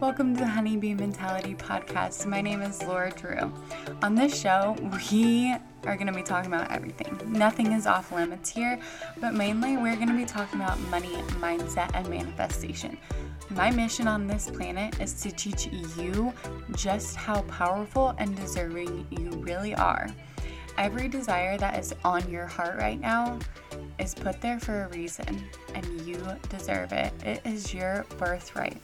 [0.00, 2.24] welcome to the Honeybee Mentality Podcast.
[2.24, 3.52] My name is Laura Drew.
[4.00, 4.74] On this show,
[5.06, 7.20] we are going to be talking about everything.
[7.26, 8.80] Nothing is off limits here,
[9.20, 12.96] but mainly we're going to be talking about money, mindset, and manifestation.
[13.50, 16.32] My mission on this planet is to teach you
[16.74, 20.06] just how powerful and deserving you really are.
[20.78, 23.38] Every desire that is on your heart right now
[23.98, 26.16] is put there for a reason, and you
[26.48, 27.12] deserve it.
[27.22, 28.80] It is your birthright.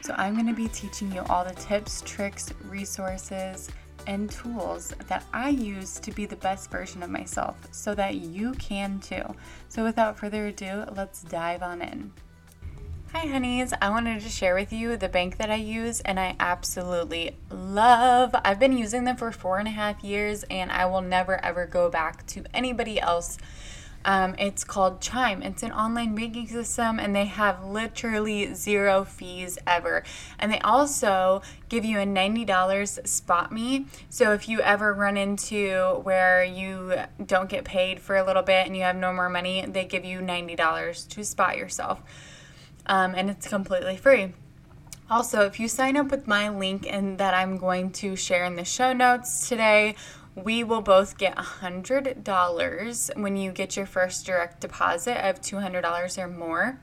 [0.00, 3.68] So, I'm going to be teaching you all the tips, tricks, resources,
[4.06, 8.52] and tools that I use to be the best version of myself so that you
[8.52, 9.22] can too.
[9.68, 12.12] So, without further ado, let's dive on in.
[13.12, 13.72] Hi, honeys.
[13.80, 18.34] I wanted to share with you the bank that I use and I absolutely love.
[18.44, 21.64] I've been using them for four and a half years and I will never ever
[21.64, 23.38] go back to anybody else
[24.08, 25.42] um, it's called Chime.
[25.42, 30.02] It's an online banking system, and they have literally zero fees ever.
[30.38, 33.84] And they also give you a $90 spot me.
[34.08, 38.66] So if you ever run into where you don't get paid for a little bit
[38.66, 42.02] and you have no more money, they give you $90 to spot yourself.
[42.86, 44.32] Um, and it's completely free.
[45.10, 48.56] Also, if you sign up with my link and that I'm going to share in
[48.56, 49.96] the show notes today,
[50.44, 56.28] we will both get $100 when you get your first direct deposit of $200 or
[56.28, 56.80] more.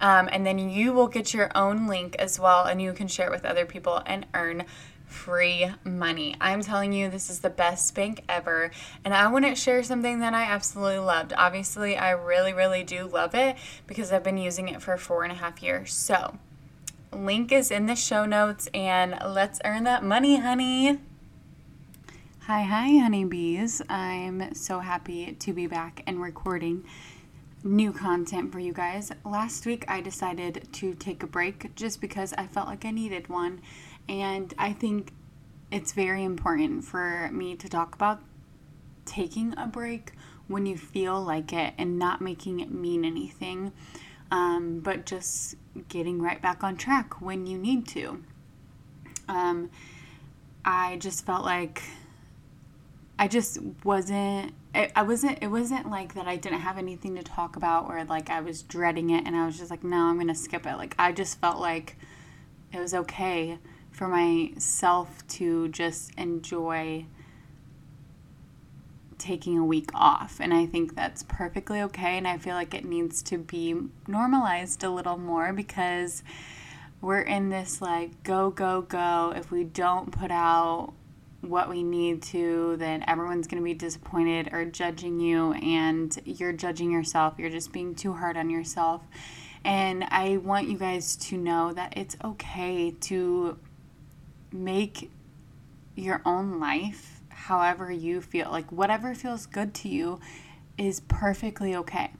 [0.00, 3.28] Um, and then you will get your own link as well, and you can share
[3.28, 4.64] it with other people and earn
[5.06, 6.34] free money.
[6.40, 8.70] I'm telling you, this is the best bank ever.
[9.04, 11.32] And I want to share something that I absolutely loved.
[11.36, 15.32] Obviously, I really, really do love it because I've been using it for four and
[15.32, 15.92] a half years.
[15.92, 16.38] So,
[17.12, 20.98] link is in the show notes, and let's earn that money, honey.
[22.46, 23.80] Hi, hi, honeybees.
[23.88, 26.84] I'm so happy to be back and recording
[27.62, 29.10] new content for you guys.
[29.24, 33.30] Last week, I decided to take a break just because I felt like I needed
[33.30, 33.62] one.
[34.10, 35.14] And I think
[35.70, 38.20] it's very important for me to talk about
[39.06, 40.12] taking a break
[40.46, 43.72] when you feel like it and not making it mean anything,
[44.30, 45.54] um, but just
[45.88, 48.22] getting right back on track when you need to.
[49.30, 49.70] Um,
[50.62, 51.82] I just felt like
[53.18, 57.22] I just wasn't it, I wasn't it wasn't like that I didn't have anything to
[57.22, 60.26] talk about or like I was dreading it and I was just like no I'm
[60.26, 60.76] to skip it.
[60.76, 61.96] Like I just felt like
[62.72, 63.58] it was okay
[63.92, 67.06] for myself to just enjoy
[69.16, 70.40] taking a week off.
[70.40, 73.76] And I think that's perfectly okay and I feel like it needs to be
[74.08, 76.24] normalized a little more because
[77.00, 79.32] we're in this like go go go.
[79.36, 80.94] If we don't put out
[81.48, 86.52] what we need to, then everyone's going to be disappointed or judging you, and you're
[86.52, 87.34] judging yourself.
[87.38, 89.02] You're just being too hard on yourself.
[89.64, 93.58] And I want you guys to know that it's okay to
[94.52, 95.10] make
[95.94, 98.50] your own life however you feel.
[98.50, 100.20] Like, whatever feels good to you
[100.76, 102.10] is perfectly okay.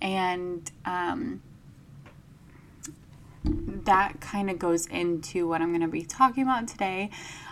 [0.00, 1.42] And, um,
[3.86, 7.10] that kind of goes into what I'm going to be talking about today.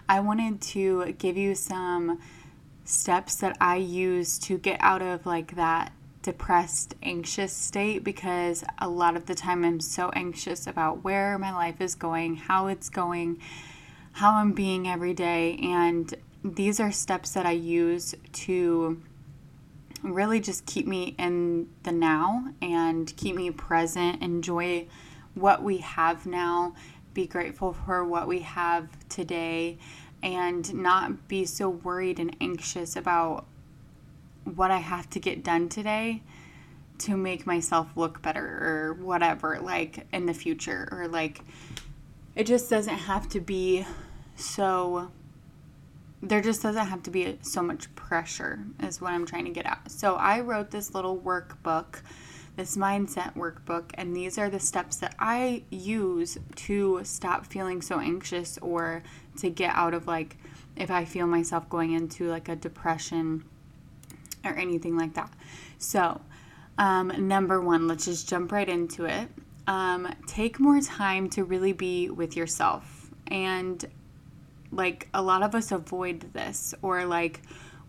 [0.08, 2.20] I wanted to give you some
[2.84, 8.88] steps that I use to get out of like that depressed, anxious state because a
[8.88, 12.88] lot of the time I'm so anxious about where my life is going, how it's
[12.88, 13.40] going,
[14.12, 15.58] how I'm being every day.
[15.62, 19.02] And these are steps that I use to
[20.02, 24.86] really just keep me in the now and keep me present, enjoy
[25.34, 26.74] what we have now,
[27.12, 29.78] be grateful for what we have today,
[30.22, 33.46] and not be so worried and anxious about
[34.44, 36.22] what I have to get done today
[36.98, 41.40] to make myself look better or whatever, like in the future, or like
[42.34, 43.86] it just doesn't have to be
[44.36, 45.10] so
[46.22, 49.66] there just doesn't have to be so much pressure is what i'm trying to get
[49.66, 49.90] at.
[49.90, 52.00] So i wrote this little workbook
[52.56, 57.98] this mindset workbook, and these are the steps that I use to stop feeling so
[57.98, 59.02] anxious or
[59.38, 60.36] to get out of like
[60.76, 63.44] if I feel myself going into like a depression
[64.44, 65.32] or anything like that.
[65.78, 66.20] So,
[66.78, 69.28] um, number one, let's just jump right into it.
[69.66, 73.10] Um, take more time to really be with yourself.
[73.28, 73.84] And
[74.70, 77.42] like a lot of us avoid this, or like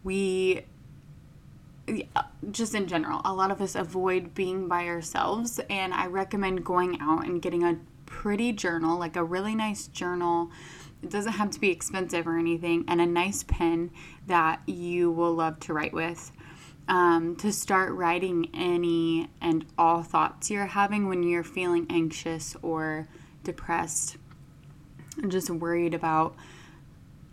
[0.03, 0.65] we
[2.51, 5.59] just in general, a lot of us avoid being by ourselves.
[5.69, 10.51] And I recommend going out and getting a pretty journal, like a really nice journal.
[11.03, 13.91] It doesn't have to be expensive or anything, and a nice pen
[14.27, 16.31] that you will love to write with.
[16.87, 23.07] Um, to start writing any and all thoughts you're having when you're feeling anxious or
[23.43, 24.17] depressed.
[25.21, 26.35] And just worried about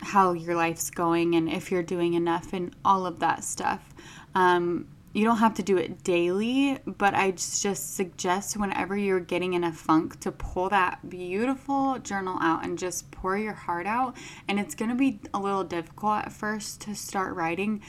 [0.03, 3.93] how your life's going and if you're doing enough and all of that stuff.
[4.35, 9.53] Um, you don't have to do it daily, but I just suggest whenever you're getting
[9.53, 14.17] in a funk to pull that beautiful journal out and just pour your heart out.
[14.47, 17.83] And it's going to be a little difficult at first to start writing.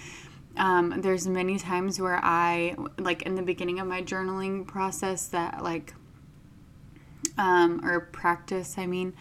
[0.58, 5.64] Um, there's many times where I, like in the beginning of my journaling process, that
[5.64, 5.94] like,
[7.38, 9.14] um, or practice, I mean,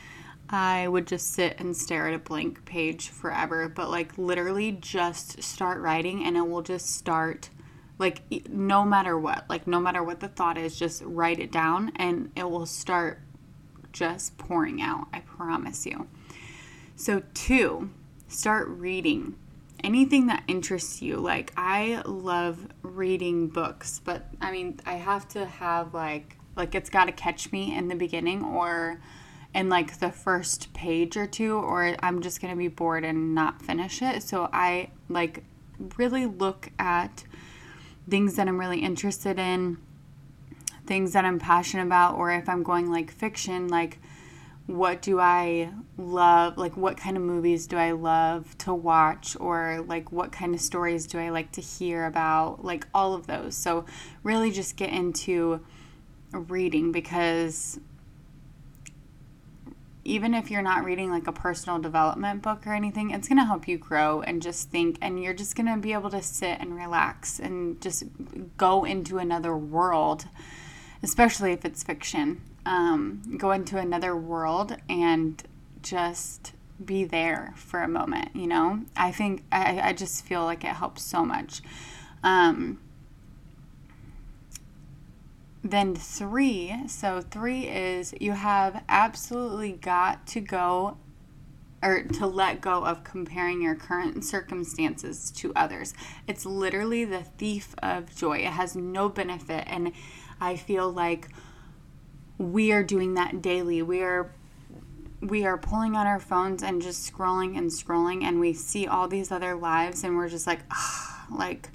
[0.49, 5.41] I would just sit and stare at a blank page forever, but like literally just
[5.41, 7.49] start writing and it will just start
[7.99, 11.91] like no matter what like no matter what the thought is just write it down
[11.95, 13.19] and it will start
[13.91, 16.07] just pouring out i promise you.
[16.95, 17.91] So two
[18.27, 19.35] start reading.
[19.83, 25.45] Anything that interests you like i love reading books but i mean i have to
[25.45, 29.01] have like like it's got to catch me in the beginning or
[29.53, 33.35] in like the first page or two or i'm just going to be bored and
[33.35, 35.43] not finish it so i like
[35.97, 37.23] really look at
[38.09, 39.77] things that I'm really interested in,
[40.85, 43.99] things that I'm passionate about, or if I'm going like fiction, like
[44.65, 46.57] what do I love?
[46.57, 49.35] Like, what kind of movies do I love to watch?
[49.37, 52.63] Or, like, what kind of stories do I like to hear about?
[52.63, 53.57] Like, all of those.
[53.57, 53.83] So,
[54.23, 55.59] really just get into
[56.31, 57.77] reading because
[60.05, 63.45] even if you're not reading like a personal development book or anything, it's going to
[63.45, 64.97] help you grow and just think.
[65.01, 68.03] And you're just going to be able to sit and relax and just
[68.57, 70.25] go into another world,
[71.01, 72.41] especially if it's fiction.
[72.65, 75.41] Um, go into another world and
[75.81, 76.53] just
[76.83, 78.81] be there for a moment, you know?
[78.95, 81.61] I think, I, I just feel like it helps so much.
[82.23, 82.79] Um,
[85.63, 90.97] then three, so three is you have absolutely got to go
[91.81, 95.93] or to let go of comparing your current circumstances to others.
[96.27, 98.39] It's literally the thief of joy.
[98.39, 99.65] It has no benefit.
[99.67, 99.91] And
[100.39, 101.27] I feel like
[102.37, 103.81] we are doing that daily.
[103.81, 104.31] We are
[105.21, 109.07] we are pulling on our phones and just scrolling and scrolling and we see all
[109.07, 111.69] these other lives and we're just like, oh, like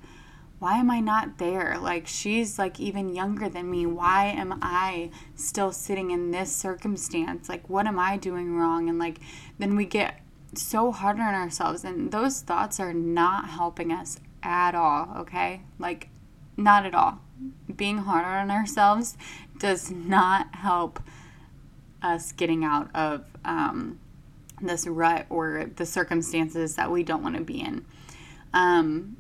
[0.59, 1.79] why am I not there?
[1.81, 3.87] Like, she's like even younger than me.
[3.87, 7.49] Why am I still sitting in this circumstance?
[7.49, 8.89] Like, what am I doing wrong?
[8.89, 9.21] And like,
[9.59, 10.21] then we get
[10.55, 11.85] so hard on ourselves.
[11.85, 15.63] And those thoughts are not helping us at all, okay?
[15.79, 16.09] Like,
[16.57, 17.21] not at all.
[17.75, 19.17] Being hard on ourselves
[19.59, 21.01] does not help
[22.03, 24.01] us getting out of um,
[24.61, 27.85] this rut or the circumstances that we don't want to be in.
[28.53, 29.18] Um,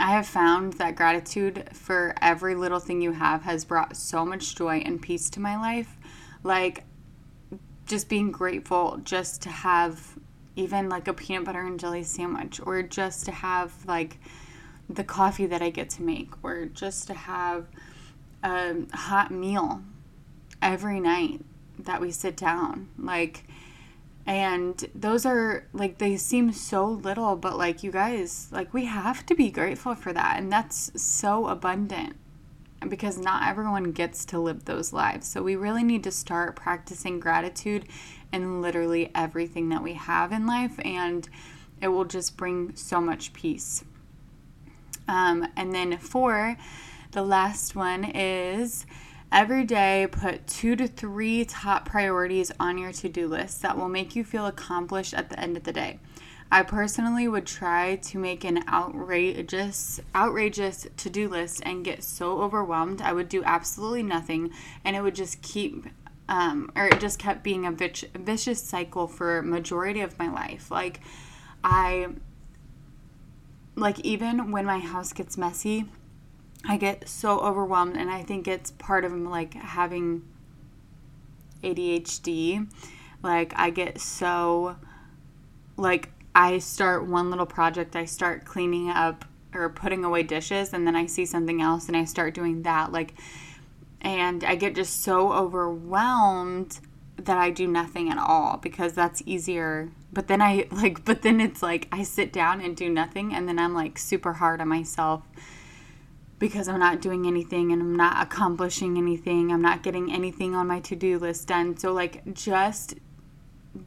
[0.00, 4.56] I have found that gratitude for every little thing you have has brought so much
[4.56, 5.96] joy and peace to my life.
[6.42, 6.84] Like,
[7.86, 10.18] just being grateful just to have
[10.56, 14.18] even like a peanut butter and jelly sandwich, or just to have like
[14.88, 17.66] the coffee that I get to make, or just to have
[18.42, 19.82] a hot meal
[20.60, 21.44] every night
[21.78, 22.88] that we sit down.
[22.98, 23.44] Like,
[24.26, 29.26] and those are like they seem so little but like you guys like we have
[29.26, 30.38] to be grateful for that.
[30.38, 32.16] And that's so abundant
[32.88, 35.28] because not everyone gets to live those lives.
[35.28, 37.86] So we really need to start practicing gratitude
[38.32, 41.28] in literally everything that we have in life and
[41.80, 43.84] it will just bring so much peace.
[45.08, 46.56] Um, and then four
[47.12, 48.86] the last one is
[49.32, 53.88] Every day, put two to three top priorities on your to do list that will
[53.88, 56.00] make you feel accomplished at the end of the day.
[56.50, 62.42] I personally would try to make an outrageous, outrageous to do list and get so
[62.42, 64.50] overwhelmed I would do absolutely nothing,
[64.84, 65.86] and it would just keep,
[66.28, 70.70] um, or it just kept being a vicious cycle for majority of my life.
[70.70, 71.00] Like,
[71.64, 72.08] I,
[73.76, 75.86] like even when my house gets messy
[76.64, 80.22] I get so overwhelmed, and I think it's part of like having
[81.62, 82.68] ADHD.
[83.22, 84.76] Like, I get so,
[85.76, 90.86] like, I start one little project, I start cleaning up or putting away dishes, and
[90.86, 92.90] then I see something else and I start doing that.
[92.90, 93.14] Like,
[94.00, 96.80] and I get just so overwhelmed
[97.16, 99.90] that I do nothing at all because that's easier.
[100.12, 103.48] But then I like, but then it's like I sit down and do nothing, and
[103.48, 105.22] then I'm like super hard on myself
[106.42, 109.52] because I'm not doing anything and I'm not accomplishing anything.
[109.52, 111.76] I'm not getting anything on my to do list done.
[111.76, 112.96] So, like, just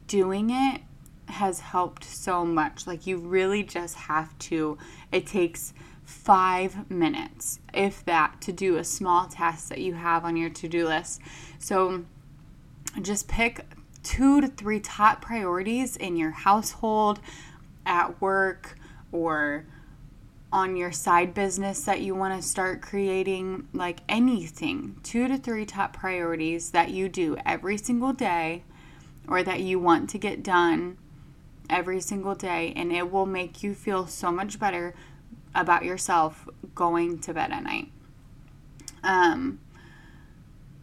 [0.06, 0.80] doing it
[1.26, 2.86] has helped so much.
[2.86, 4.78] Like, you really just have to,
[5.12, 10.34] it takes five minutes, if that, to do a small task that you have on
[10.34, 11.20] your to do list.
[11.58, 12.06] So,
[13.02, 13.66] just pick
[14.02, 17.20] two to three top priorities in your household,
[17.84, 18.78] at work,
[19.12, 19.66] or
[20.56, 25.66] on your side business that you want to start creating, like anything, two to three
[25.66, 28.62] top priorities that you do every single day
[29.28, 30.96] or that you want to get done
[31.68, 34.94] every single day, and it will make you feel so much better
[35.54, 37.90] about yourself going to bed at night.
[39.04, 39.60] Um,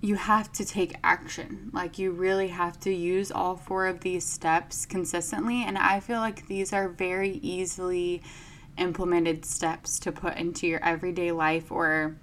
[0.01, 1.71] you have to take action.
[1.73, 5.63] Like, you really have to use all four of these steps consistently.
[5.63, 8.21] And I feel like these are very easily
[8.77, 12.15] implemented steps to put into your everyday life, or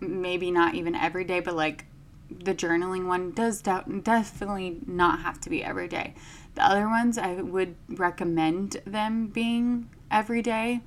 [0.00, 1.86] maybe not even every day, but like
[2.30, 6.14] the journaling one does definitely not have to be every day.
[6.54, 10.80] The other ones, I would recommend them being every day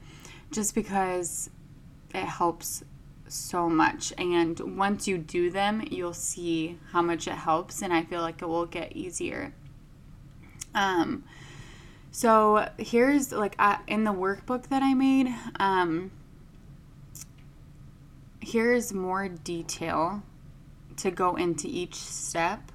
[0.52, 1.50] just because
[2.14, 2.84] it helps
[3.28, 4.14] so much.
[4.18, 8.42] And once you do them, you'll see how much it helps, and I feel like
[8.42, 9.54] it will get easier.
[10.74, 11.24] Um,
[12.12, 16.12] so here's like uh, in the workbook that I made, um,
[18.42, 20.24] here's more detail
[20.98, 22.72] to go into each step.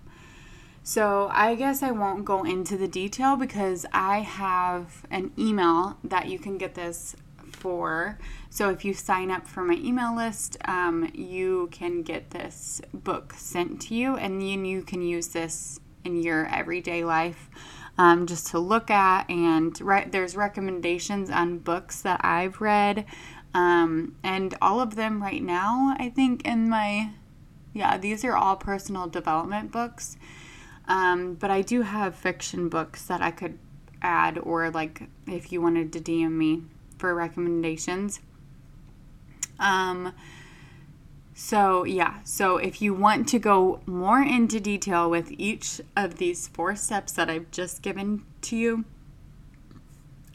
[0.84, 6.26] So I guess I won't go into the detail because I have an email that
[6.26, 7.14] you can get this
[7.52, 8.18] for.
[8.50, 13.34] So if you sign up for my email list, um, you can get this book
[13.36, 17.48] sent to you, and then you can use this in your everyday life.
[17.98, 23.04] Um, just to look at and re- there's recommendations on books that I've read
[23.52, 27.10] um, and all of them right now I think in my
[27.74, 30.16] yeah these are all personal development books
[30.88, 33.58] um, but I do have fiction books that I could
[34.02, 36.62] add or like if you wanted to DM me
[36.98, 38.20] for recommendations.
[39.58, 40.12] Um,
[41.34, 46.48] so, yeah, so if you want to go more into detail with each of these
[46.48, 48.84] four steps that I've just given to you,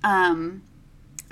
[0.04, 0.64] um,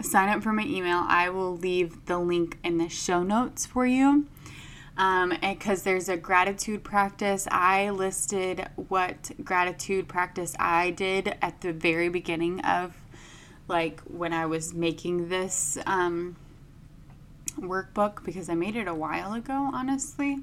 [0.01, 1.03] sign up for my email.
[1.07, 4.27] I will leave the link in the show notes for you.
[4.97, 7.49] Um, because there's a gratitude practice.
[7.51, 12.95] I listed what gratitude practice I did at the very beginning of
[13.67, 16.37] like when I was making this um,
[17.59, 20.39] workbook because I made it a while ago, honestly.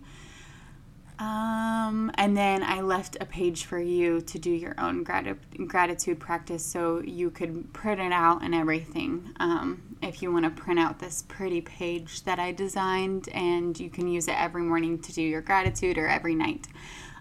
[1.19, 6.19] Um, and then I left a page for you to do your own grat- gratitude
[6.19, 9.31] practice so you could print it out and everything.
[9.39, 13.89] Um, if you want to print out this pretty page that I designed, and you
[13.89, 16.67] can use it every morning to do your gratitude or every night.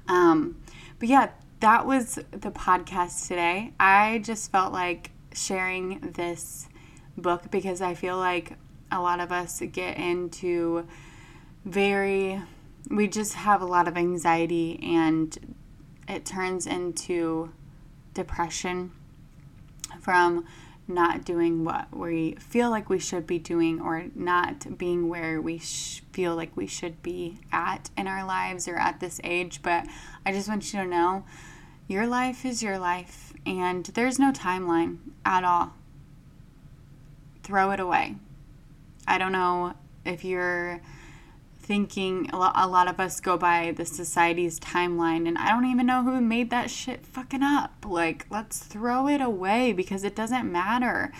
[0.07, 0.59] Um,
[0.97, 1.29] but yeah,
[1.59, 3.73] that was the podcast today.
[3.79, 6.67] I just felt like sharing this
[7.17, 8.53] book because I feel like
[8.91, 10.87] a lot of us get into
[11.65, 12.41] very,
[12.89, 15.55] we just have a lot of anxiety and
[16.07, 17.51] it turns into
[18.13, 18.91] depression
[20.01, 20.45] from
[20.87, 25.57] not doing what we feel like we should be doing or not being where we
[25.57, 29.61] sh- feel like we should be at in our lives or at this age.
[29.61, 29.85] But
[30.25, 31.23] I just want you to know
[31.87, 35.73] your life is your life and there's no timeline at all.
[37.43, 38.15] Throw it away.
[39.07, 39.73] I don't know
[40.05, 40.81] if you're
[41.59, 45.65] thinking a lot, a lot of us go by the society's timeline and I don't
[45.65, 47.85] even know who made that shit fucking up.
[47.87, 51.11] Like, let's throw it away because it doesn't matter.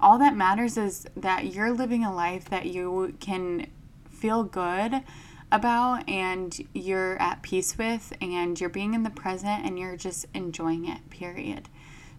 [0.00, 3.68] All that matters is that you're living a life that you can
[4.10, 5.02] feel good
[5.52, 10.26] about and you're at peace with and you're being in the present and you're just
[10.34, 11.68] enjoying it, period.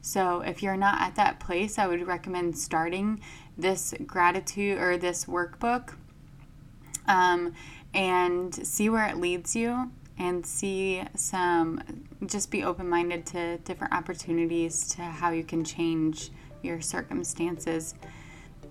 [0.06, 3.22] So, if you're not at that place, I would recommend starting
[3.58, 5.96] this gratitude or this workbook
[7.08, 7.56] um,
[7.92, 11.82] and see where it leads you and see some,
[12.28, 16.30] just be open minded to different opportunities to how you can change
[16.62, 17.96] your circumstances.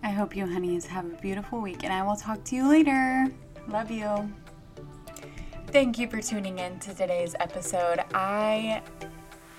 [0.04, 3.26] I hope you honeys have a beautiful week and I will talk to you later.
[3.66, 4.32] Love you.
[5.72, 8.04] Thank you for tuning in to today's episode.
[8.14, 8.82] I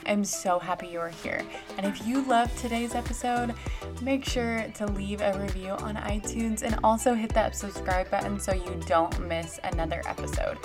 [0.06, 1.42] am so happy you're here.
[1.78, 3.54] And if you loved today's episode,
[4.02, 8.54] make sure to leave a review on iTunes and also hit that subscribe button so
[8.54, 10.58] you don't miss another episode.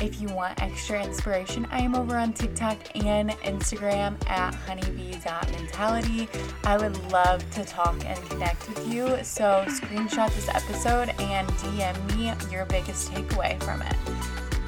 [0.00, 6.28] If you want extra inspiration, I am over on TikTok and Instagram at honeybee.mentality.
[6.62, 9.06] I would love to talk and connect with you.
[9.24, 13.96] So screenshot this episode and DM me your biggest takeaway from it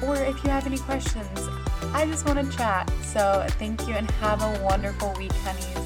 [0.03, 1.60] or if you have any questions.
[1.93, 2.91] I just want to chat.
[3.03, 5.80] So thank you and have a wonderful week, honeys.